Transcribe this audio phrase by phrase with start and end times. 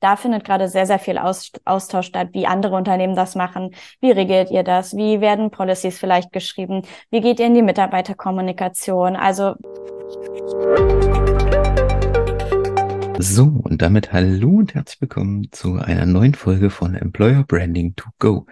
[0.00, 3.74] da findet gerade sehr, sehr viel Aus Austausch statt, wie andere Unternehmen das machen.
[4.00, 4.96] Wie regelt ihr das?
[4.96, 6.82] Wie werden Policies vielleicht geschrieben?
[7.10, 9.14] Wie geht ihr in die Mitarbeiterkommunikation?
[9.14, 9.54] Also
[13.22, 18.08] so, und damit hallo und herzlich willkommen zu einer neuen Folge von Employer Branding to
[18.18, 18.46] Go,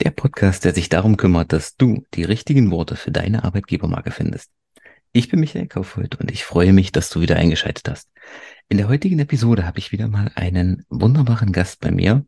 [0.00, 4.52] der Podcast, der sich darum kümmert, dass du die richtigen Worte für deine Arbeitgebermarke findest.
[5.14, 8.08] Ich bin Michael Kaufhold und ich freue mich, dass du wieder eingeschaltet hast.
[8.68, 12.24] In der heutigen Episode habe ich wieder mal einen wunderbaren Gast bei mir.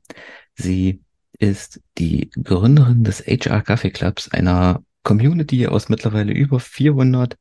[0.54, 1.00] Sie
[1.38, 7.36] ist die Gründerin des HR Coffee Clubs, einer Community aus mittlerweile über 400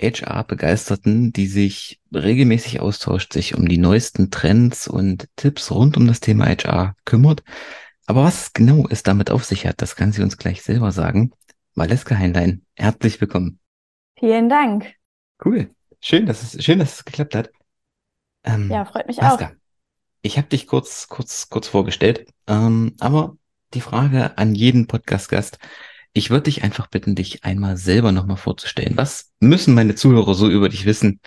[0.00, 6.20] HR-Begeisterten, die sich regelmäßig austauscht, sich um die neuesten Trends und Tipps rund um das
[6.20, 7.42] Thema HR kümmert.
[8.06, 11.32] Aber was genau es damit auf sich hat, das kann sie uns gleich selber sagen.
[11.74, 13.58] Valeska Heinlein, herzlich willkommen.
[14.18, 14.94] Vielen Dank.
[15.44, 15.70] Cool.
[16.00, 17.50] Schön, dass es, schön, dass es geklappt hat.
[18.44, 19.56] Ähm, ja, freut mich Pascal, auch.
[20.22, 23.36] Ich habe dich kurz, kurz, kurz vorgestellt, ähm, aber
[23.74, 25.58] die Frage an jeden Podcast-Gast,
[26.12, 28.96] ich würde dich einfach bitten, dich einmal selber nochmal vorzustellen.
[28.96, 31.20] Was müssen meine Zuhörer so über dich wissen,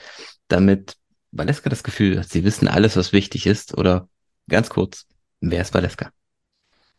[0.48, 0.98] damit
[1.32, 3.78] Valeska das Gefühl hat, sie wissen alles, was wichtig ist?
[3.78, 4.08] Oder
[4.48, 5.08] ganz kurz,
[5.42, 6.12] wer ist Valeska?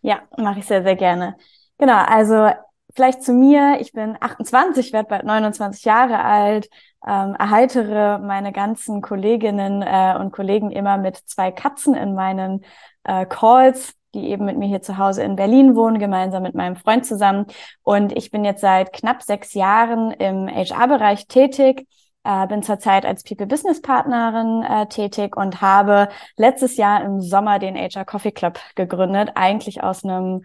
[0.03, 1.36] Ja, mache ich sehr, sehr gerne.
[1.78, 2.51] Genau, also
[2.95, 3.78] vielleicht zu mir.
[3.80, 6.69] Ich bin 28, werde bald 29 Jahre alt,
[7.06, 12.64] ähm, erheitere meine ganzen Kolleginnen äh, und Kollegen immer mit zwei Katzen in meinen
[13.05, 16.77] äh, Calls, die eben mit mir hier zu Hause in Berlin wohnen, gemeinsam mit meinem
[16.77, 17.47] Freund zusammen.
[17.83, 21.86] Und ich bin jetzt seit knapp sechs Jahren im HR-Bereich tätig.
[22.24, 27.61] Äh, bin zurzeit als People Business Partnerin äh, tätig und habe letztes Jahr im Sommer
[27.61, 30.42] den HR Coffee Club gegründet, eigentlich aus einem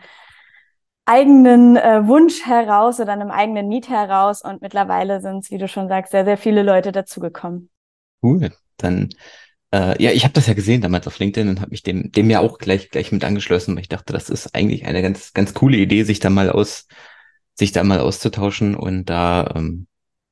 [1.12, 4.42] eigenen äh, Wunsch heraus oder einem eigenen Need heraus.
[4.42, 7.70] Und mittlerweile sind es, wie du schon sagst, sehr, sehr viele Leute dazugekommen.
[8.24, 8.52] Cool.
[8.78, 9.10] Dann,
[9.74, 12.30] äh, ja, ich habe das ja gesehen damals auf LinkedIn und habe mich dem, dem
[12.30, 15.54] ja auch gleich, gleich mit angeschlossen, weil ich dachte, das ist eigentlich eine ganz, ganz
[15.54, 16.88] coole Idee, sich da mal aus,
[17.56, 19.88] sich da mal auszutauschen und da ähm,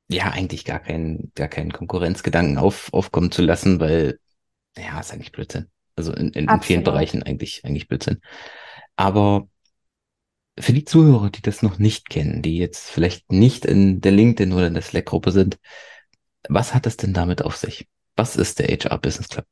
[0.08, 4.18] ja eigentlich gar keinen, gar keinen Konkurrenzgedanken auf, aufkommen zu lassen, weil
[4.78, 5.66] ja, ist eigentlich Blödsinn.
[5.94, 8.20] Also in, in, in vielen Bereichen eigentlich, eigentlich Blödsinn.
[8.96, 9.46] Aber
[10.58, 14.52] für die Zuhörer, die das noch nicht kennen, die jetzt vielleicht nicht in der LinkedIn
[14.52, 15.58] oder in der Slack-Gruppe sind,
[16.48, 17.88] was hat es denn damit auf sich?
[18.16, 19.46] Was ist der HR Business Club?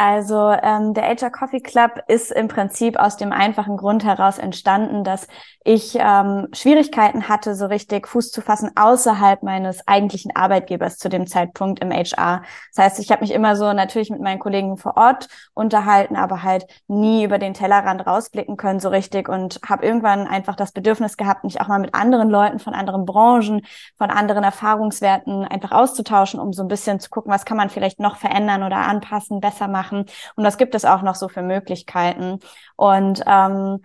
[0.00, 5.02] Also ähm, der HR Coffee Club ist im Prinzip aus dem einfachen Grund heraus entstanden,
[5.02, 5.26] dass
[5.64, 11.26] ich ähm, Schwierigkeiten hatte, so richtig Fuß zu fassen außerhalb meines eigentlichen Arbeitgebers zu dem
[11.26, 12.42] Zeitpunkt im HR.
[12.74, 16.44] Das heißt, ich habe mich immer so natürlich mit meinen Kollegen vor Ort unterhalten, aber
[16.44, 21.16] halt nie über den Tellerrand rausblicken können so richtig und habe irgendwann einfach das Bedürfnis
[21.16, 23.66] gehabt, mich auch mal mit anderen Leuten von anderen Branchen,
[23.96, 27.98] von anderen Erfahrungswerten einfach auszutauschen, um so ein bisschen zu gucken, was kann man vielleicht
[27.98, 30.06] noch verändern oder anpassen, besser machen machen.
[30.36, 32.40] Und was gibt es auch noch so für Möglichkeiten?
[32.76, 33.80] Und ähm,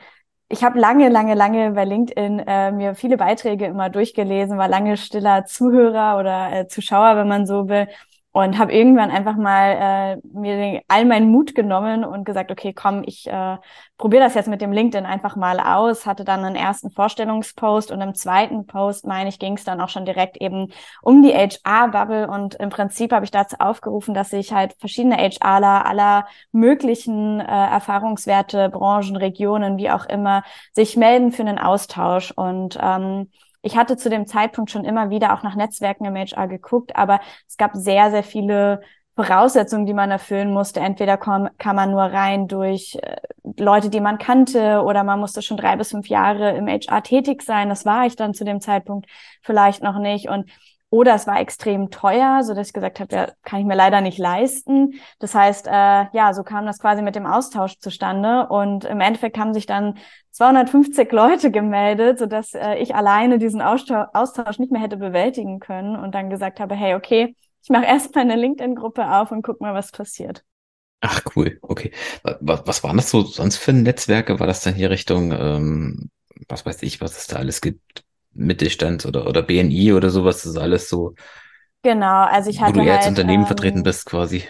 [0.50, 4.98] ich habe lange, lange, lange bei LinkedIn äh, mir viele Beiträge immer durchgelesen, war lange
[4.98, 7.88] stiller Zuhörer oder äh, Zuschauer, wenn man so will
[8.34, 12.74] und habe irgendwann einfach mal äh, mir den, all meinen Mut genommen und gesagt, okay,
[12.74, 13.58] komm, ich äh,
[13.96, 16.08] probiere das jetzt mit dem LinkedIn einfach mal aus.
[16.08, 19.90] Hatte dann einen ersten Vorstellungspost und im zweiten Post, meine ich, ging es dann auch
[19.90, 20.74] schon direkt eben
[21.04, 25.86] um die HR-Bubble und im Prinzip habe ich dazu aufgerufen, dass sich halt verschiedene HRler
[25.86, 32.80] aller möglichen äh, Erfahrungswerte, Branchen, Regionen, wie auch immer, sich melden für einen Austausch und
[32.82, 33.30] ähm,
[33.64, 37.22] ich hatte zu dem Zeitpunkt schon immer wieder auch nach Netzwerken im HR geguckt, aber
[37.48, 38.82] es gab sehr, sehr viele
[39.16, 40.82] Voraussetzungen, die man erfüllen musste.
[40.82, 43.18] Entweder kam, kam man nur rein durch äh,
[43.58, 47.42] Leute, die man kannte, oder man musste schon drei bis fünf Jahre im HR tätig
[47.44, 47.70] sein.
[47.70, 49.08] Das war ich dann zu dem Zeitpunkt
[49.42, 50.30] vielleicht noch nicht.
[50.30, 50.50] Und
[50.90, 54.02] oder es war extrem teuer, so dass ich gesagt habe, ja, kann ich mir leider
[54.02, 54.94] nicht leisten.
[55.20, 55.72] Das heißt, äh,
[56.12, 58.48] ja, so kam das quasi mit dem Austausch zustande.
[58.48, 59.98] Und im Endeffekt haben sich dann
[60.34, 65.96] 250 Leute gemeldet, so dass äh, ich alleine diesen Austausch nicht mehr hätte bewältigen können
[65.96, 69.62] und dann gesagt habe, hey, okay, ich mache erst mal eine LinkedIn-Gruppe auf und guck
[69.62, 70.44] mal, was passiert.
[71.02, 71.92] Ach cool, okay.
[72.42, 74.40] Was, was waren das so sonst für Netzwerke?
[74.40, 76.10] War das dann hier Richtung, ähm,
[76.50, 78.04] was weiß ich, was es da alles gibt?
[78.34, 81.14] Mittelstand oder, oder BNI oder sowas, das ist alles so.
[81.84, 82.74] Genau, also ich hatte.
[82.74, 84.44] Wo du halt, als Unternehmen ähm, vertreten bist, quasi.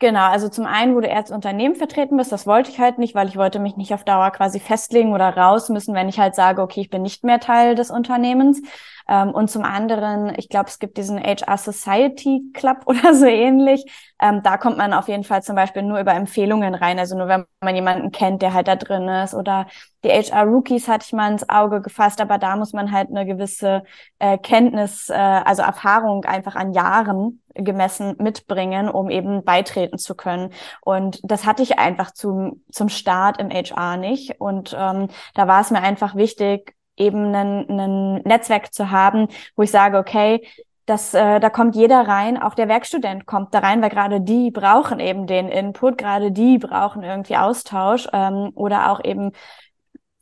[0.00, 2.96] Genau, also zum einen, wo du eher als Unternehmen vertreten bist, das wollte ich halt
[2.98, 6.18] nicht, weil ich wollte mich nicht auf Dauer quasi festlegen oder raus müssen, wenn ich
[6.18, 8.62] halt sage, okay, ich bin nicht mehr Teil des Unternehmens.
[9.10, 13.84] Ähm, und zum anderen, ich glaube, es gibt diesen HR Society Club oder so ähnlich.
[14.20, 16.98] Ähm, da kommt man auf jeden Fall zum Beispiel nur über Empfehlungen rein.
[16.98, 19.34] Also nur wenn man jemanden kennt, der halt da drin ist.
[19.34, 19.66] Oder
[20.04, 23.26] die HR Rookies hatte ich mal ins Auge gefasst, aber da muss man halt eine
[23.26, 23.82] gewisse
[24.20, 30.52] äh, Kenntnis, äh, also Erfahrung einfach an Jahren gemessen mitbringen, um eben beitreten zu können.
[30.82, 34.40] Und das hatte ich einfach zum, zum Start im HR nicht.
[34.40, 39.70] Und ähm, da war es mir einfach wichtig, eben ein Netzwerk zu haben, wo ich
[39.70, 40.42] sage, okay,
[40.86, 44.50] das, äh, da kommt jeder rein, auch der Werkstudent kommt da rein, weil gerade die
[44.50, 49.30] brauchen eben den Input, gerade die brauchen irgendwie Austausch ähm, oder auch eben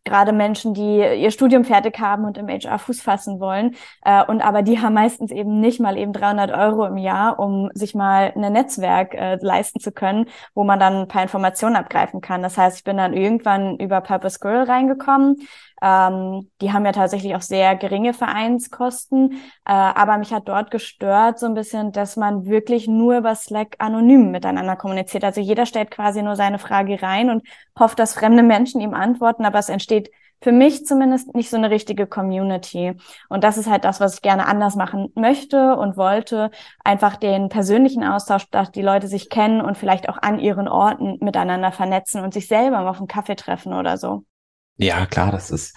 [0.09, 3.77] gerade Menschen, die ihr Studium fertig haben und im HR Fuß fassen wollen.
[4.03, 7.71] Äh, und aber die haben meistens eben nicht mal eben 300 Euro im Jahr, um
[7.75, 12.21] sich mal ein Netzwerk äh, leisten zu können, wo man dann ein paar Informationen abgreifen
[12.21, 12.43] kann.
[12.43, 15.37] Das heißt, ich bin dann irgendwann über Purpose Girl reingekommen,
[15.83, 21.39] ähm, die haben ja tatsächlich auch sehr geringe Vereinskosten, äh, aber mich hat dort gestört
[21.39, 25.25] so ein bisschen, dass man wirklich nur über Slack anonym miteinander kommuniziert.
[25.25, 27.43] Also jeder stellt quasi nur seine Frage rein und
[27.79, 30.11] hofft, dass fremde Menschen ihm antworten, aber es entsteht
[30.41, 32.95] für mich zumindest nicht so eine richtige Community.
[33.29, 36.51] Und das ist halt das, was ich gerne anders machen möchte und wollte.
[36.85, 41.19] Einfach den persönlichen Austausch, dass die Leute sich kennen und vielleicht auch an ihren Orten
[41.21, 44.25] miteinander vernetzen und sich selber mal auf einen Kaffee treffen oder so.
[44.79, 45.77] Ja, klar, das ist,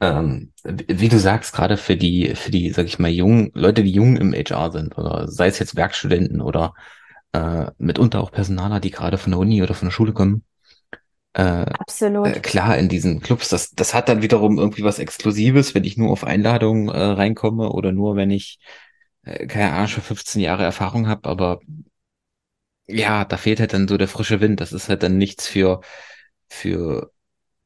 [0.00, 3.92] ähm, wie du sagst, gerade für die, für die, sag ich mal, jungen, Leute, die
[3.92, 6.74] jung im HR sind, oder sei es jetzt Werkstudenten oder
[7.32, 10.44] äh, mitunter auch Personaler, die gerade von der Uni oder von der Schule kommen.
[11.34, 12.26] Äh, Absolut.
[12.28, 15.96] Äh, klar, in diesen Clubs, das, das hat dann wiederum irgendwie was Exklusives, wenn ich
[15.98, 18.58] nur auf Einladung äh, reinkomme oder nur, wenn ich,
[19.24, 21.60] äh, keine Ahnung, schon 15 Jahre Erfahrung habe, aber
[22.86, 24.60] ja, da fehlt halt dann so der frische Wind.
[24.60, 25.80] Das ist halt dann nichts für,
[26.48, 27.12] für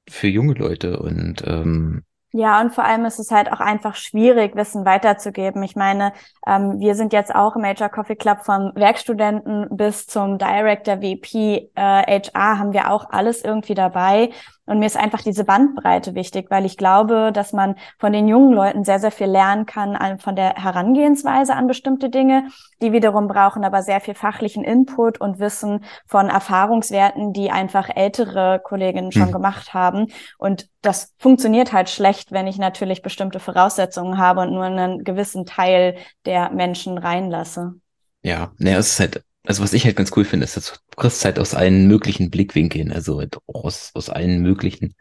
[0.08, 2.04] für junge Leute und ähm,
[2.38, 5.62] ja, und vor allem ist es halt auch einfach schwierig, Wissen weiterzugeben.
[5.62, 6.12] Ich meine,
[6.46, 11.70] ähm, wir sind jetzt auch im HR Coffee Club vom Werkstudenten bis zum Director VP
[11.74, 14.30] äh, HR haben wir auch alles irgendwie dabei.
[14.66, 18.52] Und mir ist einfach diese Bandbreite wichtig, weil ich glaube, dass man von den jungen
[18.52, 22.48] Leuten sehr, sehr viel lernen kann von der Herangehensweise an bestimmte Dinge.
[22.82, 28.60] Die wiederum brauchen aber sehr viel fachlichen Input und Wissen von Erfahrungswerten, die einfach ältere
[28.62, 29.32] Kolleginnen schon hm.
[29.32, 30.08] gemacht haben.
[30.36, 35.46] Und das funktioniert halt schlecht, wenn ich natürlich bestimmte Voraussetzungen habe und nur einen gewissen
[35.46, 37.74] Teil der Menschen reinlasse.
[38.22, 40.96] Ja, naja, es ist halt also was ich halt ganz cool finde, ist, dass du
[40.96, 44.94] kriegst halt aus allen möglichen Blickwinkeln, also halt aus, aus allen möglichen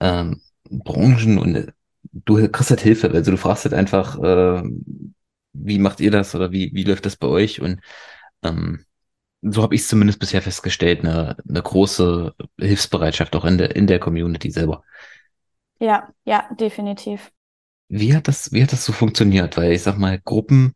[0.00, 1.72] ähm, Branchen und äh,
[2.12, 3.10] du kriegst halt Hilfe.
[3.10, 4.62] Also du fragst halt einfach, äh,
[5.52, 7.60] wie macht ihr das oder wie, wie läuft das bei euch?
[7.60, 7.80] Und
[8.42, 8.84] ähm,
[9.42, 13.86] so habe ich es zumindest bisher festgestellt, eine, eine große Hilfsbereitschaft auch in der, in
[13.86, 14.82] der Community selber.
[15.80, 17.30] Ja, ja, definitiv.
[17.88, 19.56] Wie hat das, wie hat das so funktioniert?
[19.56, 20.74] Weil ich sag mal, Gruppen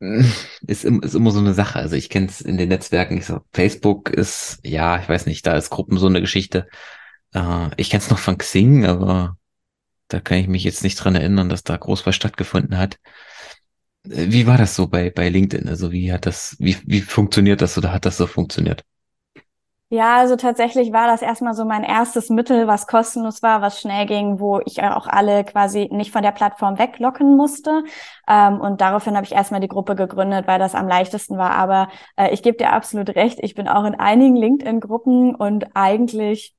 [0.66, 1.78] ist, ist immer so eine Sache.
[1.78, 3.18] Also ich kenne es in den Netzwerken.
[3.18, 6.68] Ich so, Facebook ist, ja, ich weiß nicht, da ist Gruppen so eine Geschichte.
[7.34, 9.36] Äh, ich kenne es noch von Xing, aber
[10.08, 12.98] da kann ich mich jetzt nicht dran erinnern, dass da groß was stattgefunden hat.
[14.04, 15.68] Äh, wie war das so bei, bei LinkedIn?
[15.68, 18.84] Also wie hat das, wie, wie funktioniert das oder hat das so funktioniert?
[19.90, 24.06] Ja, also tatsächlich war das erstmal so mein erstes Mittel, was kostenlos war, was schnell
[24.06, 27.84] ging, wo ich auch alle quasi nicht von der Plattform weglocken musste.
[28.26, 31.52] Ähm, und daraufhin habe ich erstmal die Gruppe gegründet, weil das am leichtesten war.
[31.52, 36.56] Aber äh, ich gebe dir absolut recht, ich bin auch in einigen LinkedIn-Gruppen und eigentlich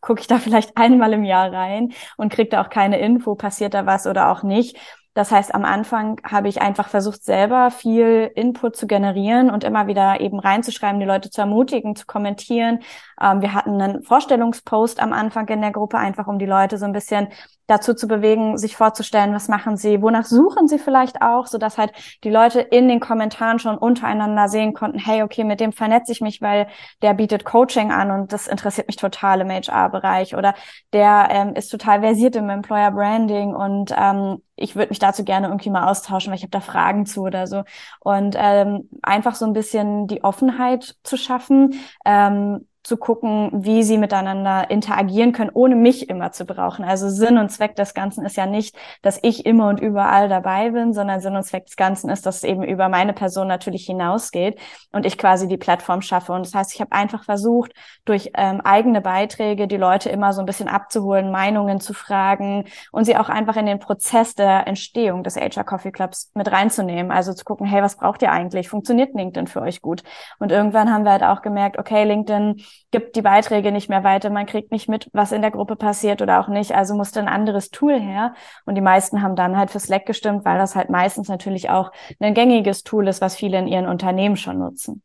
[0.00, 3.74] gucke ich da vielleicht einmal im Jahr rein und kriege da auch keine Info, passiert
[3.74, 4.78] da was oder auch nicht.
[5.14, 9.86] Das heißt, am Anfang habe ich einfach versucht, selber viel Input zu generieren und immer
[9.86, 12.80] wieder eben reinzuschreiben, die Leute zu ermutigen, zu kommentieren.
[13.20, 16.86] Ähm, wir hatten einen Vorstellungspost am Anfang in der Gruppe, einfach um die Leute so
[16.86, 17.28] ein bisschen
[17.72, 21.78] dazu zu bewegen, sich vorzustellen, was machen sie, wonach suchen sie vielleicht auch, so dass
[21.78, 26.12] halt die Leute in den Kommentaren schon untereinander sehen konnten, hey, okay, mit dem vernetze
[26.12, 26.66] ich mich, weil
[27.00, 30.54] der bietet Coaching an und das interessiert mich total im HR-Bereich oder
[30.92, 35.48] der ähm, ist total versiert im Employer Branding und ähm, ich würde mich dazu gerne
[35.48, 37.64] irgendwie mal austauschen, weil ich habe da Fragen zu oder so.
[38.00, 41.74] Und ähm, einfach so ein bisschen die Offenheit zu schaffen,
[42.04, 46.84] ähm, zu gucken, wie sie miteinander interagieren können, ohne mich immer zu brauchen.
[46.84, 50.70] Also Sinn und Zweck des Ganzen ist ja nicht, dass ich immer und überall dabei
[50.70, 53.86] bin, sondern Sinn und Zweck des Ganzen ist, dass es eben über meine Person natürlich
[53.86, 54.58] hinausgeht
[54.90, 56.32] und ich quasi die Plattform schaffe.
[56.32, 57.72] Und das heißt, ich habe einfach versucht,
[58.04, 63.04] durch ähm, eigene Beiträge die Leute immer so ein bisschen abzuholen, Meinungen zu fragen und
[63.04, 67.12] sie auch einfach in den Prozess der Entstehung des HR Coffee Clubs mit reinzunehmen.
[67.12, 68.68] Also zu gucken, hey, was braucht ihr eigentlich?
[68.68, 70.02] Funktioniert LinkedIn für euch gut?
[70.40, 72.60] Und irgendwann haben wir halt auch gemerkt, okay, LinkedIn
[72.90, 76.20] gibt die Beiträge nicht mehr weiter, man kriegt nicht mit, was in der Gruppe passiert
[76.22, 76.72] oder auch nicht.
[76.72, 78.34] Also musste ein anderes Tool her.
[78.66, 81.90] Und die meisten haben dann halt für Slack gestimmt, weil das halt meistens natürlich auch
[82.20, 85.02] ein gängiges Tool ist, was viele in ihren Unternehmen schon nutzen.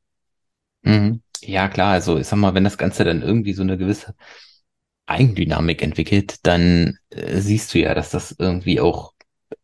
[0.82, 1.22] Mhm.
[1.42, 4.16] Ja, klar, also ich sag mal, wenn das Ganze dann irgendwie so eine gewisse
[5.06, 9.14] Eigendynamik entwickelt, dann äh, siehst du ja, dass das irgendwie auch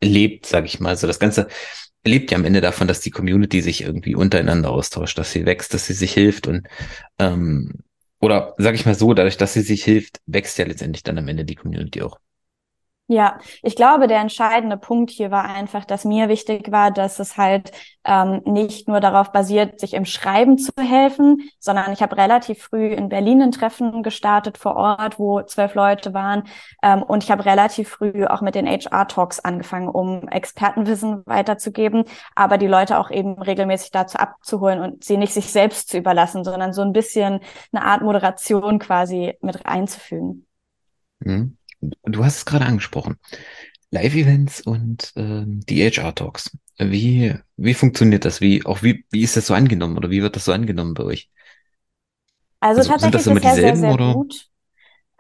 [0.02, 0.90] lebt, sag ich mal.
[0.90, 1.48] Also das Ganze
[2.06, 5.74] lebt ja am Ende davon, dass die Community sich irgendwie untereinander austauscht, dass sie wächst,
[5.74, 6.68] dass sie sich hilft und
[7.20, 7.84] ähm,
[8.24, 11.28] oder sag ich mal so, dadurch, dass sie sich hilft, wächst ja letztendlich dann am
[11.28, 12.20] Ende die Community auch.
[13.08, 17.36] Ja, ich glaube, der entscheidende Punkt hier war einfach, dass mir wichtig war, dass es
[17.36, 17.74] halt
[18.06, 22.88] ähm, nicht nur darauf basiert, sich im Schreiben zu helfen, sondern ich habe relativ früh
[22.88, 26.44] in Berlin ein Treffen gestartet vor Ort, wo zwölf Leute waren.
[26.82, 32.06] Ähm, und ich habe relativ früh auch mit den HR-Talks angefangen, um Expertenwissen weiterzugeben,
[32.36, 36.46] aber die Leute auch eben regelmäßig dazu abzuholen und sie nicht sich selbst zu überlassen,
[36.46, 37.42] sondern so ein bisschen
[37.74, 40.48] eine Art Moderation quasi mit einzufügen.
[41.20, 41.58] Mhm
[42.04, 43.18] du hast es gerade angesprochen.
[43.92, 46.58] Live-Events und ähm, die HR-Talks.
[46.80, 48.42] Wie, wie funktioniert das?
[48.42, 51.04] Wie, auch wie, wie ist das so angenommen oder wie wird das so angenommen bei
[51.04, 51.30] euch?
[52.60, 54.14] Also, also tatsächlich sind das immer dieselben sehr, sehr oder?
[54.14, 54.48] Gut.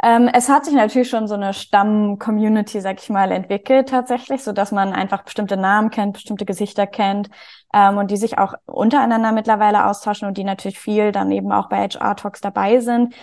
[0.01, 4.51] Ähm, es hat sich natürlich schon so eine Stamm-Community, sag ich mal, entwickelt tatsächlich, so
[4.51, 7.29] dass man einfach bestimmte Namen kennt, bestimmte Gesichter kennt
[7.74, 11.70] ähm, und die sich auch untereinander mittlerweile austauschen und die natürlich viel dann eben auch
[11.70, 13.15] bei HR-Talks dabei sind.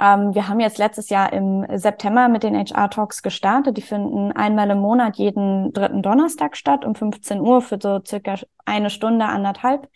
[0.00, 3.76] Ähm, wir haben jetzt letztes Jahr im September mit den HR Talks gestartet.
[3.76, 8.36] Die finden einmal im Monat jeden dritten Donnerstag statt um 15 Uhr für so circa
[8.64, 9.88] eine Stunde, anderthalb.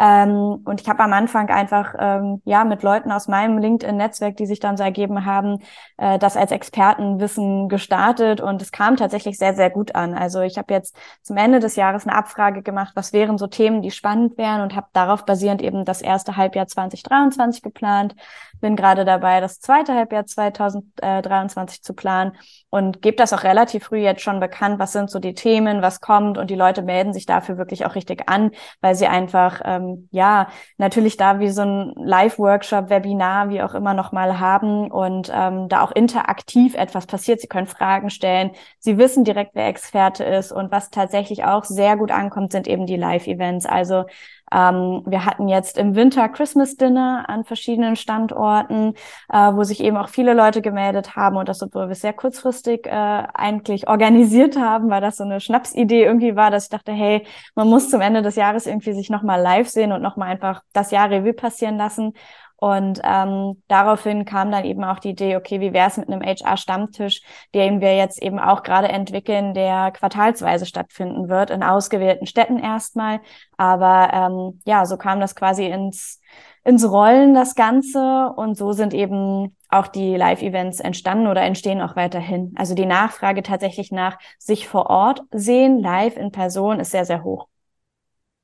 [0.00, 4.46] Ähm, und ich habe am Anfang einfach ähm, ja mit Leuten aus meinem LinkedIn-Netzwerk, die
[4.46, 5.58] sich dann so ergeben haben,
[5.96, 10.14] äh, das als Expertenwissen gestartet und es kam tatsächlich sehr, sehr gut an.
[10.14, 13.82] Also ich habe jetzt zum Ende des Jahres eine Abfrage gemacht, was wären so Themen,
[13.82, 18.14] die spannend wären und habe darauf basierend eben das erste Halbjahr 2023 geplant.
[18.60, 22.32] Bin gerade dabei, das zweite Halbjahr 2023 zu planen
[22.70, 26.00] und gebe das auch relativ früh jetzt schon bekannt, was sind so die Themen, was
[26.00, 28.50] kommt und die Leute melden sich dafür wirklich auch richtig an,
[28.80, 33.94] weil sie einfach ähm, ja natürlich da wie so ein Live-Workshop, Webinar, wie auch immer
[33.94, 37.40] nochmal haben und ähm, da auch interaktiv etwas passiert.
[37.40, 41.96] Sie können Fragen stellen, sie wissen direkt, wer Experte ist und was tatsächlich auch sehr
[41.96, 43.66] gut ankommt, sind eben die Live-Events.
[43.66, 44.04] Also
[44.52, 48.94] ähm, wir hatten jetzt im Winter Christmas Dinner an verschiedenen Standorten,
[49.32, 52.86] äh, wo sich eben auch viele Leute gemeldet haben und das, obwohl wir sehr kurzfristig
[52.86, 57.26] äh, eigentlich organisiert haben, weil das so eine Schnapsidee irgendwie war, dass ich dachte, hey,
[57.54, 60.90] man muss zum Ende des Jahres irgendwie sich nochmal live sehen und nochmal einfach das
[60.90, 62.14] Jahr Revue passieren lassen.
[62.60, 66.22] Und ähm, daraufhin kam dann eben auch die Idee, okay, wie wäre es mit einem
[66.22, 67.22] HR-Stammtisch,
[67.54, 73.20] den wir jetzt eben auch gerade entwickeln, der quartalsweise stattfinden wird, in ausgewählten Städten erstmal.
[73.56, 76.20] Aber ähm, ja, so kam das quasi ins,
[76.64, 78.32] ins Rollen, das Ganze.
[78.34, 82.54] Und so sind eben auch die Live-Events entstanden oder entstehen auch weiterhin.
[82.56, 87.22] Also die Nachfrage tatsächlich nach sich vor Ort sehen, live in Person, ist sehr, sehr
[87.22, 87.46] hoch.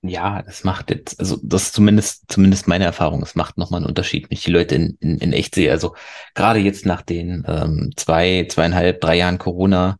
[0.06, 3.86] Ja, das macht jetzt, also das ist zumindest, zumindest meine Erfahrung, es macht nochmal einen
[3.86, 5.70] Unterschied, wenn ich die Leute in, in, in echt sehe.
[5.70, 5.94] Also
[6.34, 9.96] gerade jetzt nach den ähm, zwei, zweieinhalb, drei Jahren Corona,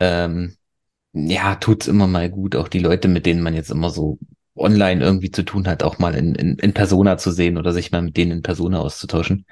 [0.00, 0.56] ähm,
[1.12, 4.18] ja, tut's immer mal gut, auch die Leute, mit denen man jetzt immer so
[4.54, 7.92] online irgendwie zu tun hat, auch mal in, in, in Persona zu sehen oder sich
[7.92, 9.44] mal mit denen in Persona auszutauschen.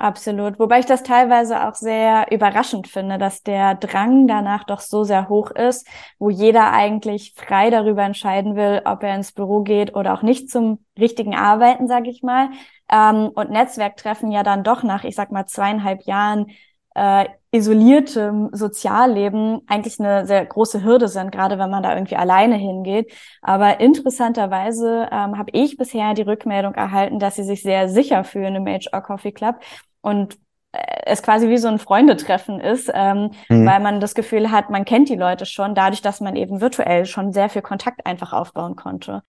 [0.00, 0.60] Absolut.
[0.60, 5.28] Wobei ich das teilweise auch sehr überraschend finde, dass der Drang danach doch so sehr
[5.28, 5.88] hoch ist,
[6.20, 10.50] wo jeder eigentlich frei darüber entscheiden will, ob er ins Büro geht oder auch nicht
[10.50, 12.50] zum richtigen Arbeiten, sage ich mal.
[12.88, 16.46] Ähm, und Netzwerktreffen ja dann doch nach, ich sag mal, zweieinhalb Jahren
[16.94, 22.56] äh, isoliertem Sozialleben eigentlich eine sehr große Hürde sind, gerade wenn man da irgendwie alleine
[22.56, 23.12] hingeht.
[23.40, 28.56] Aber interessanterweise ähm, habe ich bisher die Rückmeldung erhalten, dass sie sich sehr sicher fühlen
[28.56, 29.56] im HR Coffee Club
[30.02, 30.36] und
[30.72, 33.64] äh, es quasi wie so ein Freundetreffen ist, ähm, mhm.
[33.66, 37.06] weil man das Gefühl hat, man kennt die Leute schon, dadurch, dass man eben virtuell
[37.06, 39.22] schon sehr viel Kontakt einfach aufbauen konnte.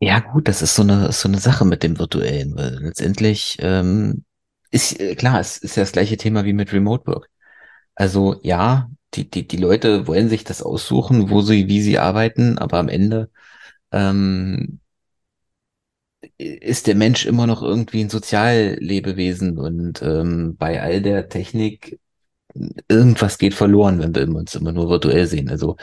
[0.00, 4.24] Ja, gut, das ist so eine, so eine Sache mit dem Virtuellen, weil letztendlich ähm,
[4.72, 7.30] ist äh, klar, es ist ja das gleiche Thema wie mit Remote Work.
[7.94, 12.58] Also ja, die, die, die Leute wollen sich das aussuchen, wo sie, wie sie arbeiten,
[12.58, 13.30] aber am Ende
[13.92, 14.80] ähm,
[16.38, 22.00] ist der Mensch immer noch irgendwie ein Soziallebewesen und ähm, bei all der Technik
[22.88, 25.48] irgendwas geht verloren, wenn wir uns immer nur virtuell sehen.
[25.50, 25.76] Also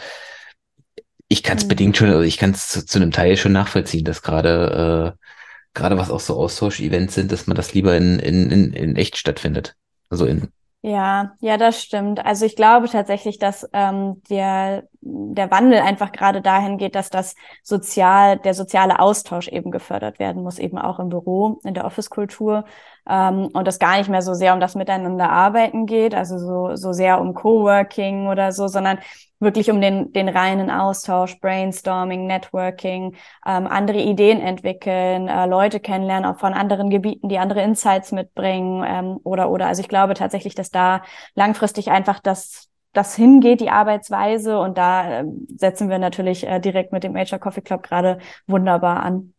[1.28, 1.70] ich kann es mhm.
[1.70, 5.26] bedingt schon, also ich kann es zu, zu, einem Teil schon nachvollziehen, dass gerade äh,
[5.74, 9.18] gerade was auch so Austausch-Events sind, dass man das lieber in, in, in, in echt
[9.18, 9.76] stattfindet.
[10.10, 10.50] Also in
[10.84, 12.26] ja, ja, das stimmt.
[12.26, 17.36] Also ich glaube tatsächlich, dass ähm, der, der Wandel einfach gerade dahin geht, dass das
[17.62, 22.66] sozial, der soziale Austausch eben gefördert werden muss, eben auch im Büro, in der Office-Kultur.
[23.10, 26.76] Ähm, und es gar nicht mehr so sehr um das Miteinander arbeiten geht, also so,
[26.76, 29.00] so sehr um Coworking oder so, sondern
[29.40, 33.16] wirklich um den, den reinen Austausch, Brainstorming, Networking,
[33.46, 38.84] ähm, andere Ideen entwickeln, äh, Leute kennenlernen, auch von anderen Gebieten, die andere Insights mitbringen
[38.88, 39.68] ähm, oder oder.
[39.68, 41.02] Also ich glaube tatsächlich, dass da
[41.36, 44.60] langfristig einfach das das hingeht, die Arbeitsweise.
[44.60, 49.02] Und da äh, setzen wir natürlich äh, direkt mit dem HR Coffee Club gerade wunderbar
[49.02, 49.34] an.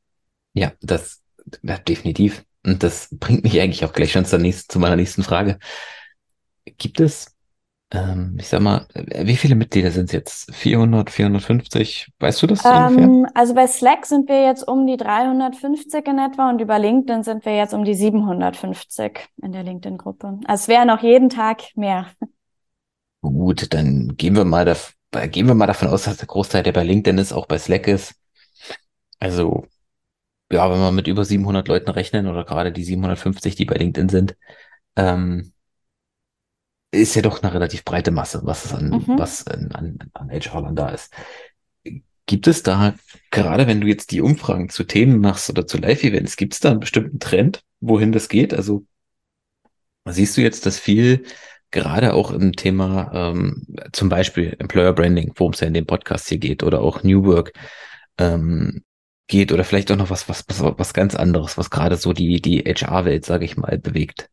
[0.54, 1.23] Ja, das
[1.62, 2.45] ja, definitiv.
[2.64, 5.59] Und das bringt mich eigentlich auch gleich schon zur nächsten, zu meiner nächsten Frage.
[6.78, 7.26] Gibt es,
[7.90, 10.54] ähm, ich sag mal, wie viele Mitglieder sind es jetzt?
[10.54, 12.12] 400, 450?
[12.21, 13.31] Weißt du das ähm, ungefähr?
[13.35, 17.45] Also bei Slack sind wir jetzt um die 350 in etwa und über LinkedIn sind
[17.45, 20.38] wir jetzt um die 750 in der LinkedIn-Gruppe.
[20.45, 22.07] Also es wären auch jeden Tag mehr.
[23.23, 26.73] Gut, dann gehen wir mal, da, gehen wir mal davon aus, dass der Großteil, der
[26.73, 28.14] bei LinkedIn ist, auch bei Slack ist.
[29.21, 29.66] Also,
[30.53, 34.09] ja, wenn wir mit über 700 Leuten rechnen oder gerade die 750, die bei LinkedIn
[34.09, 34.37] sind,
[34.97, 35.53] ähm,
[36.91, 39.19] ist ja doch eine relativ breite Masse, was es an, mhm.
[39.19, 41.13] was an, an, an HR-Lern da ist.
[42.27, 42.95] Gibt es da,
[43.31, 46.71] gerade wenn du jetzt die Umfragen zu Themen machst oder zu Live-Events, gibt es da
[46.71, 48.55] einen bestimmten Trend, wohin das geht?
[48.55, 48.85] Also
[50.05, 51.25] siehst du jetzt, dass viel
[51.71, 56.29] gerade auch im Thema ähm, zum Beispiel Employer Branding, worum es ja in dem Podcast
[56.29, 57.55] hier geht, oder auch New Work
[58.19, 58.85] ähm,
[59.26, 62.41] geht, oder vielleicht auch noch was, was, was, was ganz anderes, was gerade so die,
[62.41, 64.29] die HR-Welt, sage ich mal, bewegt.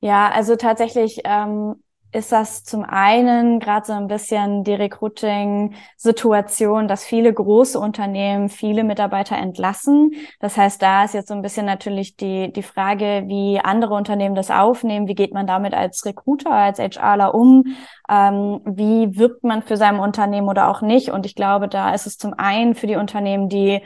[0.00, 1.76] Ja, also tatsächlich ähm,
[2.12, 8.84] ist das zum einen gerade so ein bisschen die Recruiting-Situation, dass viele große Unternehmen viele
[8.84, 10.12] Mitarbeiter entlassen.
[10.38, 14.34] Das heißt, da ist jetzt so ein bisschen natürlich die, die Frage, wie andere Unternehmen
[14.34, 15.08] das aufnehmen.
[15.08, 17.64] Wie geht man damit als Recruiter, als HRler um?
[18.10, 21.10] Ähm, wie wirbt man für sein Unternehmen oder auch nicht?
[21.10, 23.80] Und ich glaube, da ist es zum einen für die Unternehmen, die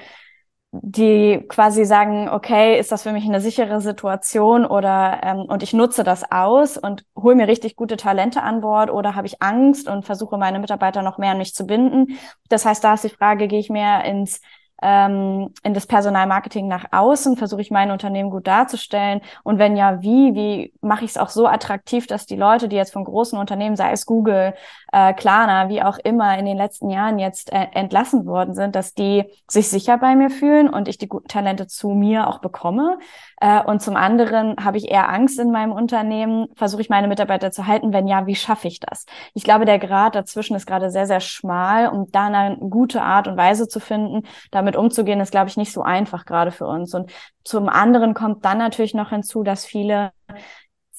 [0.82, 5.72] die quasi sagen, okay, ist das für mich eine sichere Situation oder ähm, und ich
[5.72, 9.88] nutze das aus und hole mir richtig gute Talente an Bord oder habe ich Angst
[9.88, 12.18] und versuche meine Mitarbeiter noch mehr an mich zu binden.
[12.48, 14.40] Das heißt, da ist die Frage, gehe ich mehr ins
[14.82, 17.36] ähm, in das Personalmarketing nach außen?
[17.36, 19.20] Versuche ich mein Unternehmen gut darzustellen?
[19.42, 20.34] Und wenn ja, wie?
[20.34, 23.76] Wie mache ich es auch so attraktiv, dass die Leute, die jetzt von großen Unternehmen,
[23.76, 24.54] sei es Google,
[24.92, 28.94] äh, Klarna, wie auch immer, in den letzten Jahren jetzt äh, entlassen worden sind, dass
[28.94, 32.98] die sich sicher bei mir fühlen und ich die guten Talente zu mir auch bekomme?
[33.40, 37.50] Äh, und zum anderen habe ich eher Angst in meinem Unternehmen, versuche ich meine Mitarbeiter
[37.50, 37.92] zu halten.
[37.92, 39.04] Wenn ja, wie schaffe ich das?
[39.34, 43.28] Ich glaube, der Grad dazwischen ist gerade sehr, sehr schmal, um da eine gute Art
[43.28, 46.94] und Weise zu finden, damit umzugehen, ist, glaube ich, nicht so einfach gerade für uns.
[46.94, 47.10] Und
[47.44, 50.12] zum anderen kommt dann natürlich noch hinzu, dass viele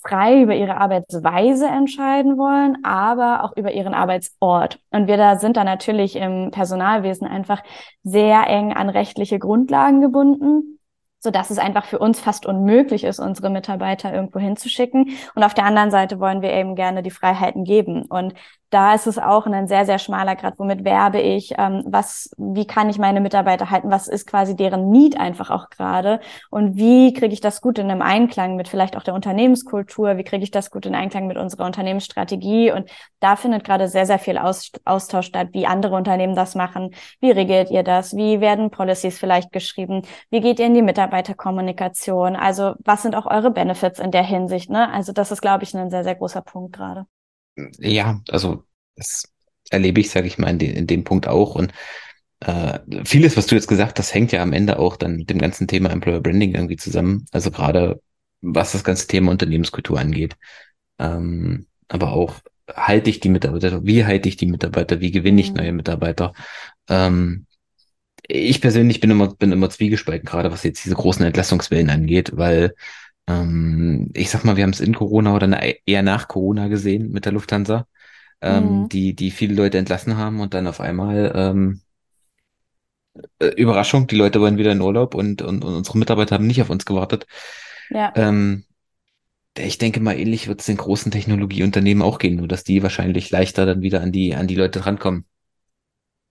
[0.07, 4.79] frei über ihre Arbeitsweise entscheiden wollen, aber auch über ihren Arbeitsort.
[4.91, 7.61] Und wir da sind da natürlich im Personalwesen einfach
[8.03, 10.76] sehr eng an rechtliche Grundlagen gebunden
[11.19, 15.17] so dass es einfach für uns fast unmöglich ist, unsere Mitarbeiter irgendwo hinzuschicken.
[15.35, 18.03] Und auf der anderen Seite wollen wir eben gerne die Freiheiten geben.
[18.03, 18.33] Und
[18.69, 22.67] da ist es auch ein sehr, sehr schmaler Grad, womit werbe ich, ähm, was, wie
[22.67, 26.19] kann ich meine Mitarbeiter halten, was ist quasi deren Need einfach auch gerade?
[26.49, 30.23] Und wie kriege ich das gut in einem Einklang mit vielleicht auch der Unternehmenskultur, wie
[30.23, 32.71] kriege ich das gut in Einklang mit unserer Unternehmensstrategie?
[32.73, 32.89] Und
[33.21, 37.31] da findet gerade sehr, sehr viel Aus Austausch statt, wie andere Unternehmen das machen, wie
[37.31, 42.75] regelt ihr das, wie werden Policies vielleicht geschrieben, wie geht ihr in die Mitarbeiterkommunikation, also
[42.79, 44.91] was sind auch eure Benefits in der Hinsicht, ne?
[44.91, 47.05] Also das ist, glaube ich, ein sehr, sehr großer Punkt gerade
[47.79, 48.63] ja, also
[48.95, 49.31] das
[49.69, 51.55] erlebe ich, sage ich mal, in, de, in dem Punkt auch.
[51.55, 51.73] Und
[52.39, 55.39] äh, vieles, was du jetzt gesagt hast, hängt ja am Ende auch dann mit dem
[55.39, 57.25] ganzen Thema Employer Branding irgendwie zusammen.
[57.31, 58.01] Also gerade
[58.41, 60.37] was das ganze Thema Unternehmenskultur angeht.
[60.99, 62.35] Ähm, aber auch
[62.75, 65.57] halte ich die Mitarbeiter, wie halte ich die Mitarbeiter, wie gewinne ich mhm.
[65.57, 66.33] neue Mitarbeiter.
[66.89, 67.45] Ähm,
[68.27, 72.75] ich persönlich bin immer, bin immer zwiegespalten, gerade was jetzt diese großen Entlassungswellen angeht, weil
[73.27, 77.25] ähm, ich sag mal, wir haben es in Corona oder eher nach Corona gesehen mit
[77.25, 77.87] der Lufthansa,
[78.41, 78.89] ähm, mhm.
[78.89, 81.81] die, die viele Leute entlassen haben und dann auf einmal ähm,
[83.39, 86.61] äh, Überraschung, die Leute wollen wieder in Urlaub und, und, und unsere Mitarbeiter haben nicht
[86.61, 87.27] auf uns gewartet.
[87.89, 88.11] Ja.
[88.15, 88.65] Ähm,
[89.57, 93.31] ich denke mal, ähnlich wird es den großen Technologieunternehmen auch gehen, nur dass die wahrscheinlich
[93.31, 95.25] leichter dann wieder an die, an die Leute rankommen.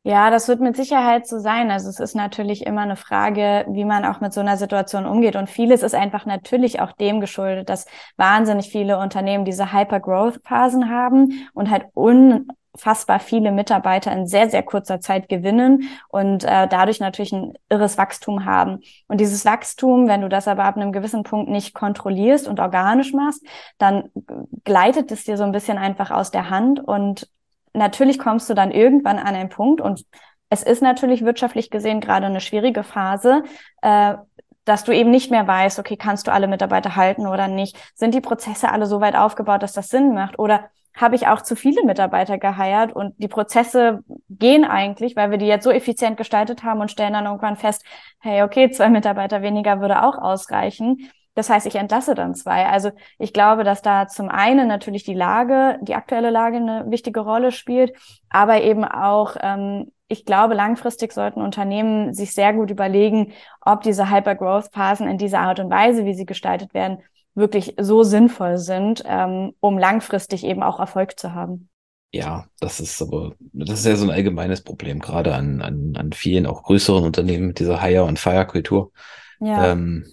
[0.06, 1.68] Ja, das wird mit Sicherheit so sein.
[1.72, 5.34] Also es ist natürlich immer eine Frage, wie man auch mit so einer Situation umgeht.
[5.34, 11.48] Und vieles ist einfach natürlich auch dem geschuldet, dass wahnsinnig viele Unternehmen diese Hyper-Growth-Phasen haben
[11.54, 17.32] und halt unfassbar viele Mitarbeiter in sehr, sehr kurzer Zeit gewinnen und äh, dadurch natürlich
[17.32, 18.82] ein irres Wachstum haben.
[19.08, 23.12] Und dieses Wachstum, wenn du das aber ab einem gewissen Punkt nicht kontrollierst und organisch
[23.12, 23.44] machst,
[23.78, 24.04] dann
[24.62, 27.28] gleitet es dir so ein bisschen einfach aus der Hand und
[27.76, 30.04] natürlich kommst du dann irgendwann an einen Punkt und
[30.48, 33.42] es ist natürlich wirtschaftlich gesehen gerade eine schwierige Phase,
[33.82, 34.14] äh,
[34.64, 37.76] dass du eben nicht mehr weißt, okay, kannst du alle Mitarbeiter halten oder nicht?
[37.94, 40.38] Sind die Prozesse alle so weit aufgebaut, dass das Sinn macht?
[40.38, 45.38] Oder habe ich auch zu viele Mitarbeiter geheiert und die Prozesse gehen eigentlich, weil wir
[45.38, 47.84] die jetzt so effizient gestaltet haben und stellen dann irgendwann fest,
[48.18, 51.10] hey, okay, zwei Mitarbeiter weniger würde auch ausreichen.
[51.36, 52.66] Das heißt, ich entlasse dann zwei.
[52.66, 57.20] Also ich glaube, dass da zum einen natürlich die Lage, die aktuelle Lage eine wichtige
[57.20, 57.92] Rolle spielt,
[58.30, 64.10] aber eben auch, ähm, ich glaube, langfristig sollten Unternehmen sich sehr gut überlegen, ob diese
[64.10, 67.02] Hyper-Growth-Phasen in dieser Art und Weise, wie sie gestaltet werden,
[67.34, 71.68] wirklich so sinnvoll sind, ähm, um langfristig eben auch Erfolg zu haben.
[72.12, 76.12] Ja, das ist aber, das ist ja so ein allgemeines Problem, gerade an, an, an
[76.12, 78.90] vielen auch größeren Unternehmen mit dieser Hire- und Fire-Kultur.
[79.40, 79.72] Ja.
[79.72, 80.06] Ähm,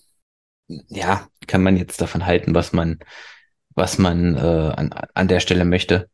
[0.90, 3.00] ja, kann man jetzt davon halten, was man,
[3.76, 6.10] was man äh, an, an der Stelle möchte.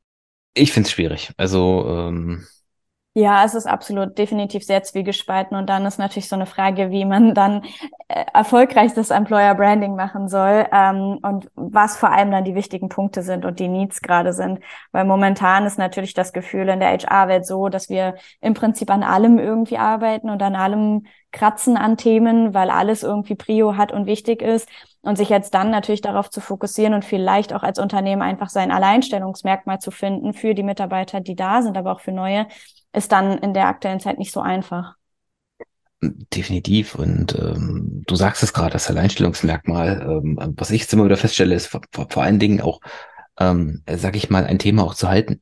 [0.53, 1.31] Ich finde es schwierig.
[1.37, 2.47] Also ähm,
[3.19, 7.05] ja, es ist absolut definitiv sehr zwiegespalten und dann ist natürlich so eine Frage, wie
[7.05, 7.63] man dann
[8.07, 12.89] äh, erfolgreich das Employer Branding machen soll ähm, und was vor allem dann die wichtigen
[12.89, 14.59] Punkte sind und die Needs gerade sind.
[14.91, 19.03] Weil momentan ist natürlich das Gefühl in der HR-Welt so, dass wir im Prinzip an
[19.03, 24.05] allem irgendwie arbeiten und an allem kratzen an Themen, weil alles irgendwie Prio hat und
[24.07, 24.67] wichtig ist
[25.01, 28.71] und sich jetzt dann natürlich darauf zu fokussieren und vielleicht auch als Unternehmen einfach sein
[28.71, 32.47] Alleinstellungsmerkmal zu finden für die Mitarbeiter, die da sind, aber auch für neue,
[32.93, 34.95] ist dann in der aktuellen Zeit nicht so einfach.
[36.01, 36.95] Definitiv.
[36.95, 40.01] Und ähm, du sagst es gerade, das Alleinstellungsmerkmal.
[40.01, 42.79] Ähm, was ich jetzt immer wieder feststelle, ist vor, vor allen Dingen auch,
[43.37, 45.41] ähm, sag ich mal, ein Thema auch zu halten.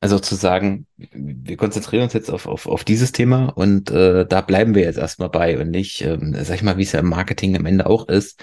[0.00, 4.40] Also zu sagen, wir konzentrieren uns jetzt auf, auf, auf dieses Thema und äh, da
[4.40, 7.08] bleiben wir jetzt erstmal bei und nicht, ähm, sag ich mal, wie es ja im
[7.08, 8.42] Marketing am Ende auch ist,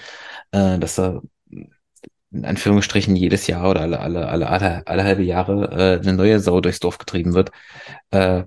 [0.52, 1.20] äh, dass da
[2.32, 6.40] in Anführungsstrichen jedes Jahr oder alle, alle, alle, alle, alle halbe Jahre äh, eine neue
[6.40, 7.50] Sau durchs Dorf getrieben wird.
[8.10, 8.44] Äh,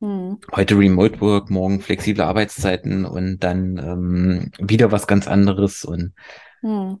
[0.00, 0.38] hm.
[0.54, 5.84] Heute Remote Work, morgen flexible Arbeitszeiten und dann ähm, wieder was ganz anderes.
[5.84, 6.14] Und
[6.60, 7.00] hm.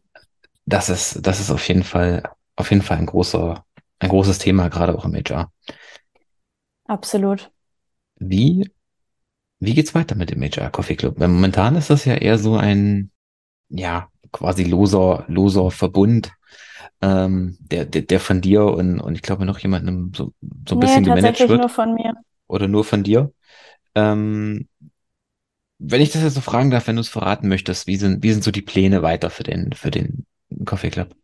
[0.66, 2.24] das ist, das ist auf jeden Fall,
[2.56, 3.64] auf jeden Fall ein großer,
[4.00, 5.50] ein großes Thema, gerade auch im HR.
[6.84, 7.50] Absolut.
[8.16, 8.68] Wie,
[9.60, 11.18] wie geht's weiter mit dem HR Coffee Club?
[11.18, 13.12] Weil momentan ist das ja eher so ein,
[13.68, 16.32] ja, quasi loser, loser Verbund,
[17.00, 20.32] ähm, der, der, der von dir und, und ich glaube noch jemandem so,
[20.68, 21.60] so ein nee, bisschen gemanagt wird.
[21.60, 22.14] nur von mir.
[22.46, 23.32] Oder nur von dir.
[23.94, 24.68] Ähm,
[25.78, 28.32] wenn ich das jetzt so fragen darf, wenn du es verraten möchtest, wie sind, wie
[28.32, 30.26] sind so die Pläne weiter für den, für den
[30.64, 31.14] Coffee Club?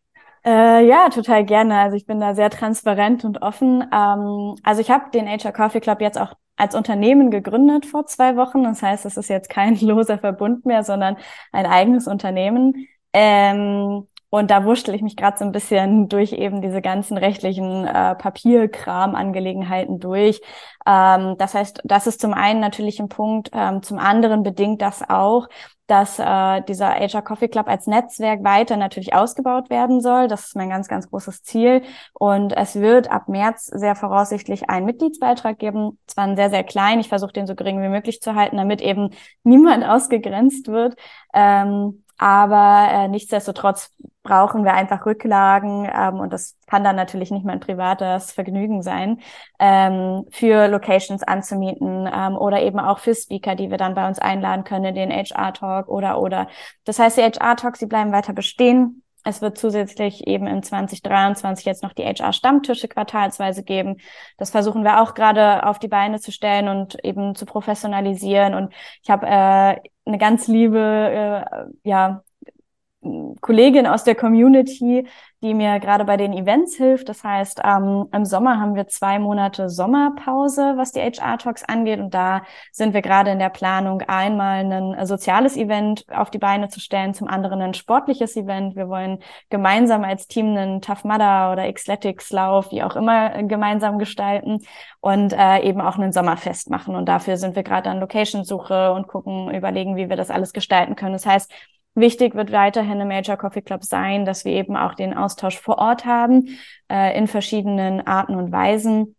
[0.44, 1.78] Äh, ja, total gerne.
[1.78, 3.82] Also ich bin da sehr transparent und offen.
[3.92, 8.36] Ähm, also ich habe den HR Coffee Club jetzt auch als Unternehmen gegründet vor zwei
[8.36, 8.62] Wochen.
[8.62, 11.16] Das heißt, es ist jetzt kein loser Verbund mehr, sondern
[11.50, 12.86] ein eigenes Unternehmen.
[13.14, 17.86] Ähm, und da wurschtel ich mich gerade so ein bisschen durch eben diese ganzen rechtlichen
[17.86, 20.40] äh, Papierkram-Angelegenheiten durch.
[20.86, 25.08] Ähm, das heißt, das ist zum einen natürlich ein Punkt, ähm, zum anderen bedingt das
[25.08, 25.48] auch,
[25.86, 30.28] dass äh, dieser HR Coffee Club als Netzwerk weiter natürlich ausgebaut werden soll.
[30.28, 31.82] Das ist mein ganz, ganz großes Ziel.
[32.14, 35.98] Und es wird ab März sehr voraussichtlich einen Mitgliedsbeitrag geben.
[36.06, 37.00] Zwar ein sehr, sehr klein.
[37.00, 39.10] Ich versuche den so gering wie möglich zu halten, damit eben
[39.44, 40.96] niemand ausgegrenzt wird.
[41.34, 43.92] Ähm, aber äh, nichtsdestotrotz
[44.24, 49.20] brauchen wir einfach Rücklagen ähm, und das kann dann natürlich nicht mein privates Vergnügen sein,
[49.60, 54.18] ähm, für Locations anzumieten ähm, oder eben auch für Speaker, die wir dann bei uns
[54.18, 56.48] einladen können, den HR-Talk oder oder.
[56.84, 59.03] Das heißt, die HR-Talks, die bleiben weiter bestehen.
[59.24, 63.96] Es wird zusätzlich eben im 2023 jetzt noch die HR-Stammtische quartalsweise geben.
[64.36, 68.54] Das versuchen wir auch gerade auf die Beine zu stellen und eben zu professionalisieren.
[68.54, 72.22] Und ich habe äh, eine ganz liebe äh, ja,
[73.40, 75.06] Kollegin aus der Community,
[75.44, 77.10] die mir gerade bei den Events hilft.
[77.10, 82.00] Das heißt, ähm, im Sommer haben wir zwei Monate Sommerpause, was die HR-Talks angeht.
[82.00, 86.68] Und da sind wir gerade in der Planung, einmal ein soziales Event auf die Beine
[86.70, 88.74] zu stellen, zum anderen ein sportliches Event.
[88.74, 89.18] Wir wollen
[89.50, 94.60] gemeinsam als Team einen Tough Mudder oder Xletics Lauf, wie auch immer, gemeinsam gestalten
[95.00, 96.94] und äh, eben auch einen Sommerfest machen.
[96.94, 100.96] Und dafür sind wir gerade an Location-Suche und gucken, überlegen, wie wir das alles gestalten
[100.96, 101.12] können.
[101.12, 101.52] Das heißt,
[101.94, 105.78] Wichtig wird weiterhin im Major Coffee Club sein, dass wir eben auch den Austausch vor
[105.78, 106.58] Ort haben,
[106.90, 109.14] äh, in verschiedenen Arten und Weisen.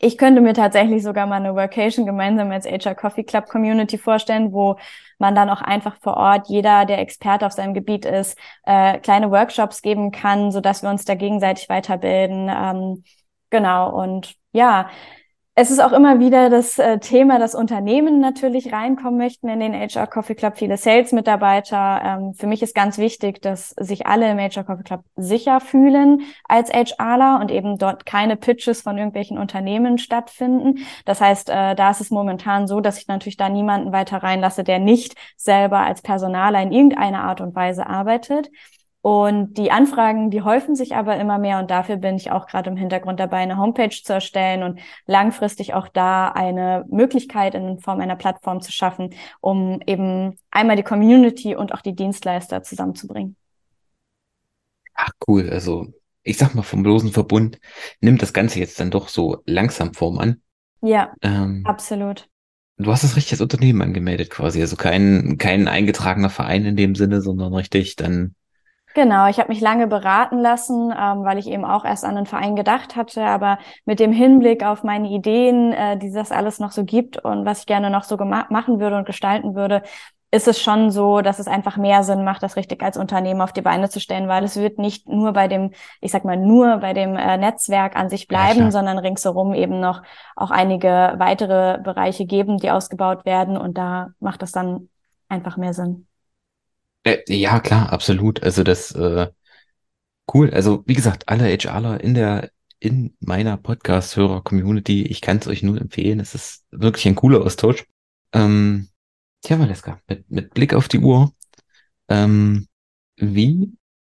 [0.00, 4.52] Ich könnte mir tatsächlich sogar mal eine Workation gemeinsam als HR Coffee Club Community vorstellen,
[4.52, 4.76] wo
[5.18, 9.30] man dann auch einfach vor Ort, jeder, der Experte auf seinem Gebiet ist, äh, kleine
[9.30, 12.48] Workshops geben kann, so dass wir uns da gegenseitig weiterbilden.
[12.48, 13.04] Ähm,
[13.50, 13.90] genau.
[14.00, 14.88] Und ja,
[15.60, 19.74] es ist auch immer wieder das äh, Thema, dass Unternehmen natürlich reinkommen möchten in den
[19.74, 22.00] HR Coffee Club, viele Sales-Mitarbeiter.
[22.04, 26.22] Ähm, für mich ist ganz wichtig, dass sich alle im HR Coffee Club sicher fühlen
[26.44, 30.86] als HRler und eben dort keine Pitches von irgendwelchen Unternehmen stattfinden.
[31.04, 34.62] Das heißt, äh, da ist es momentan so, dass ich natürlich da niemanden weiter reinlasse,
[34.62, 38.48] der nicht selber als Personaler in irgendeiner Art und Weise arbeitet.
[39.08, 42.68] Und die Anfragen, die häufen sich aber immer mehr und dafür bin ich auch gerade
[42.68, 48.00] im Hintergrund dabei, eine Homepage zu erstellen und langfristig auch da eine Möglichkeit in Form
[48.00, 53.34] einer Plattform zu schaffen, um eben einmal die Community und auch die Dienstleister zusammenzubringen.
[54.92, 55.86] Ach cool, also
[56.22, 57.58] ich sag mal vom bloßen Verbund
[58.02, 60.42] nimmt das Ganze jetzt dann doch so langsam Form an.
[60.82, 62.28] Ja, ähm, absolut.
[62.76, 66.94] Du hast das richtig als Unternehmen angemeldet quasi, also kein, kein eingetragener Verein in dem
[66.94, 68.34] Sinne, sondern richtig dann
[68.94, 72.26] Genau, ich habe mich lange beraten lassen, ähm, weil ich eben auch erst an den
[72.26, 76.72] Verein gedacht hatte, aber mit dem Hinblick auf meine Ideen, äh, die das alles noch
[76.72, 79.82] so gibt und was ich gerne noch so machen würde und gestalten würde,
[80.30, 83.52] ist es schon so, dass es einfach mehr Sinn macht, das richtig als Unternehmen auf
[83.52, 86.78] die Beine zu stellen, weil es wird nicht nur bei dem, ich sag mal, nur
[86.78, 90.02] bei dem äh, Netzwerk an sich bleiben, ja, sondern ringsherum eben noch
[90.36, 94.88] auch einige weitere Bereiche geben, die ausgebaut werden und da macht es dann
[95.28, 96.07] einfach mehr Sinn.
[97.08, 98.42] Äh, ja, klar, absolut.
[98.42, 99.28] Also das äh,
[100.32, 100.50] cool.
[100.50, 105.80] Also wie gesagt, alle HRler in der in meiner Podcast-Hörer-Community, ich kann es euch nur
[105.80, 106.20] empfehlen.
[106.20, 107.84] Es ist wirklich ein cooler Austausch.
[108.32, 108.88] Ähm,
[109.42, 111.32] tja, Valeska, mit, mit Blick auf die Uhr,
[112.08, 112.68] ähm,
[113.16, 113.72] wie,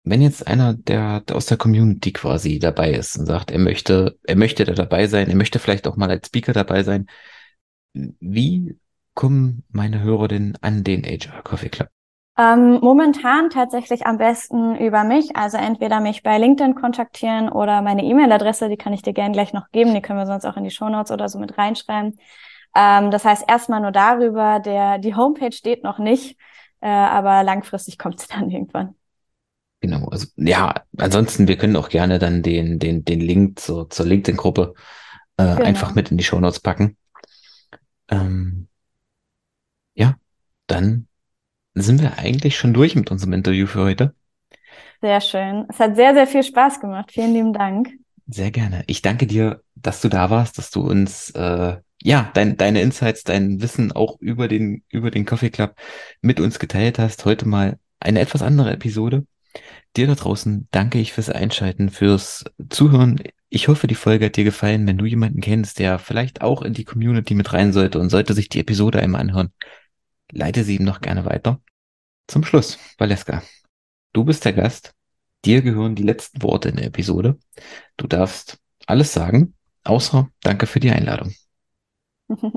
[0.04, 4.18] wenn jetzt einer der, der aus der Community quasi dabei ist und sagt, er möchte,
[4.24, 7.06] er möchte da dabei sein, er möchte vielleicht auch mal als Speaker dabei sein,
[7.94, 8.76] wie
[9.14, 11.90] kommen meine Hörer denn an den HR Coffee Club?
[12.38, 18.04] Ähm, momentan tatsächlich am besten über mich, also entweder mich bei LinkedIn kontaktieren oder meine
[18.04, 20.62] E-Mail-Adresse, die kann ich dir gerne gleich noch geben, die können wir sonst auch in
[20.62, 22.16] die Shownotes oder so mit reinschreiben.
[22.76, 26.38] Ähm, das heißt erstmal nur darüber, der die Homepage steht noch nicht,
[26.80, 28.94] äh, aber langfristig kommt sie dann irgendwann.
[29.80, 34.06] Genau, also ja, ansonsten, wir können auch gerne dann den, den, den Link zur, zur
[34.06, 34.74] LinkedIn-Gruppe
[35.38, 35.64] äh, genau.
[35.64, 36.96] einfach mit in die Shownotes packen.
[38.08, 38.68] Ähm,
[39.94, 40.14] ja,
[40.68, 41.07] dann
[41.82, 44.14] sind wir eigentlich schon durch mit unserem Interview für heute.
[45.00, 45.66] Sehr schön.
[45.68, 47.12] Es hat sehr, sehr viel Spaß gemacht.
[47.12, 47.90] Vielen lieben Dank.
[48.26, 48.82] Sehr gerne.
[48.86, 53.24] Ich danke dir, dass du da warst, dass du uns äh, ja dein, deine Insights,
[53.24, 55.74] dein Wissen auch über den über den Coffee Club
[56.20, 57.24] mit uns geteilt hast.
[57.24, 59.24] Heute mal eine etwas andere Episode.
[59.96, 63.22] Dir da draußen danke ich fürs Einschalten, fürs Zuhören.
[63.48, 64.86] Ich hoffe, die Folge hat dir gefallen.
[64.86, 68.34] Wenn du jemanden kennst, der vielleicht auch in die Community mit rein sollte und sollte
[68.34, 69.52] sich die Episode einmal anhören,
[70.32, 71.60] leite sie ihm noch gerne weiter.
[72.26, 73.42] Zum Schluss, Valeska,
[74.12, 74.94] du bist der Gast.
[75.44, 77.38] Dir gehören die letzten Worte in der Episode.
[77.96, 81.32] Du darfst alles sagen, außer danke für die Einladung.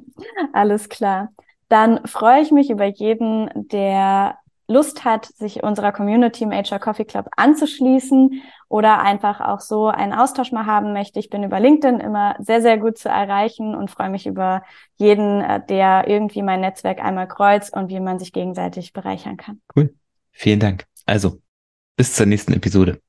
[0.54, 1.30] Alles klar.
[1.70, 7.06] Dann freue ich mich über jeden, der Lust hat, sich unserer Community im HR Coffee
[7.06, 11.20] Club anzuschließen oder einfach auch so einen Austausch mal haben möchte.
[11.20, 14.64] Ich bin über LinkedIn immer sehr, sehr gut zu erreichen und freue mich über
[14.98, 19.62] jeden, äh, der irgendwie mein Netzwerk einmal kreuzt und wie man sich gegenseitig bereichern kann.
[19.76, 19.94] Cool.
[20.32, 20.86] Vielen Dank.
[21.06, 21.42] Also,
[21.98, 23.02] bis zur nächsten Episode.